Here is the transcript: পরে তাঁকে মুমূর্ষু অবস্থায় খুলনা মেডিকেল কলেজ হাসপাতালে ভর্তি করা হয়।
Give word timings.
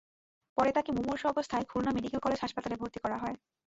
পরে 0.57 0.71
তাঁকে 0.71 0.91
মুমূর্ষু 0.91 1.25
অবস্থায় 1.29 1.67
খুলনা 1.69 1.91
মেডিকেল 1.93 2.19
কলেজ 2.21 2.39
হাসপাতালে 2.41 2.75
ভর্তি 2.75 2.99
করা 2.99 3.17
হয়। 3.17 3.35